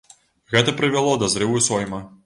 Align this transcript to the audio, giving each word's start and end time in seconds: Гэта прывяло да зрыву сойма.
Гэта 0.53 0.73
прывяло 0.81 1.13
да 1.25 1.31
зрыву 1.35 1.65
сойма. 1.69 2.03